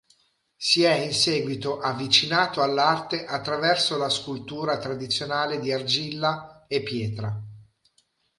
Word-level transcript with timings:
Si 0.57 0.81
è 0.81 0.93
in 0.95 1.13
seguito 1.13 1.79
avvicinato 1.79 2.63
all'arte 2.63 3.23
attraverso 3.23 3.97
la 3.99 4.09
scultura 4.09 4.79
tradizionale 4.79 5.59
di 5.59 5.71
argilla 5.71 6.65
e 6.67 6.81
pietra. 6.81 7.39